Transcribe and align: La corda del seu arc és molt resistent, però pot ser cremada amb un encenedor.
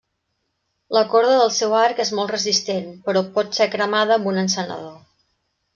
La 0.97 1.03
corda 1.11 1.35
del 1.41 1.51
seu 1.57 1.75
arc 1.81 2.01
és 2.05 2.13
molt 2.21 2.35
resistent, 2.37 2.91
però 3.11 3.25
pot 3.39 3.55
ser 3.59 3.69
cremada 3.77 4.19
amb 4.21 4.31
un 4.33 4.45
encenedor. 4.47 4.97